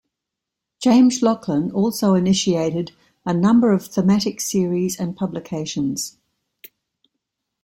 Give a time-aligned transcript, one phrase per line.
[0.81, 2.91] James Laughlin also initiated
[3.23, 6.17] a number of thematic series and publications.